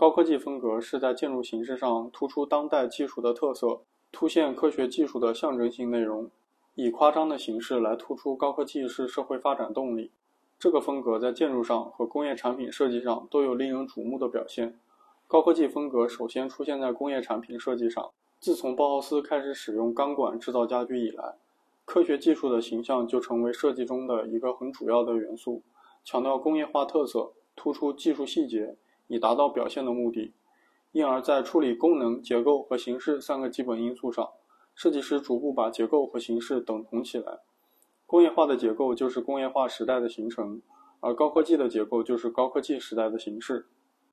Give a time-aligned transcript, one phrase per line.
[0.00, 6.30] 高科技风格是在建筑形式上突出当代技术的特色，凸显科学技术的象征性内容，
[6.74, 10.10] 以夸张的形式来突出高科技是社会发展动力。
[10.58, 14.80] 这个风格在建筑上和工业产品设计上都有令人瞩目的表现。
[15.28, 21.34] 高科技风格首先出现在工业产品设计上，自从包豪斯开始使用钢管制造家具以来，
[21.84, 25.60] 科学技术的形象就成为设计中的一个很主要的元素，
[26.02, 28.76] 强调工业化特色，突出技术细节。
[29.10, 30.32] 以达到表现的目的，
[30.92, 34.30] 因而，在处理功能、结构和形式三个基本因素上，
[34.72, 37.40] 设计师逐步把结构和形式等同起来。
[38.06, 40.62] 工业化的结构就是工业化时代的形成，
[41.00, 43.66] 而高科技的结构就是高科技时代的形式。